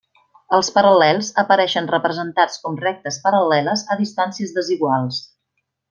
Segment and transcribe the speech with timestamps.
[0.59, 5.23] Els paral·lels apareixen representats com rectes paral·leles a distàncies desiguals.